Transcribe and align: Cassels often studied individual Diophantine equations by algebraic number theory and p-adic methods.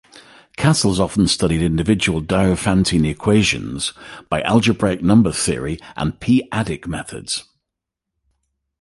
Cassels 0.57 0.99
often 0.99 1.27
studied 1.27 1.61
individual 1.61 2.21
Diophantine 2.23 3.05
equations 3.07 3.93
by 4.29 4.41
algebraic 4.41 5.03
number 5.03 5.31
theory 5.31 5.77
and 5.95 6.19
p-adic 6.19 6.87
methods. 6.87 7.43